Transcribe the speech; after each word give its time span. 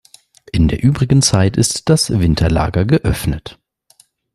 In 0.51 0.67
der 0.67 0.81
übrigen 0.81 1.21
Zeit 1.21 1.57
ist 1.57 1.87
das 1.87 2.09
Winterlager 2.09 2.85
geöffnet. 2.85 3.59